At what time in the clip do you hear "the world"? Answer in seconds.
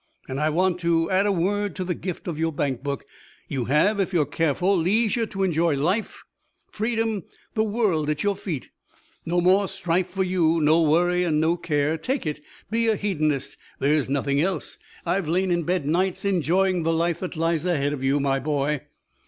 7.53-8.09